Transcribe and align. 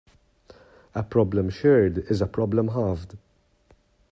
A 0.95 1.03
problem 1.03 1.51
shared 1.51 1.99
is 2.09 2.23
a 2.23 2.25
problem 2.25 2.69
halved. 2.69 3.17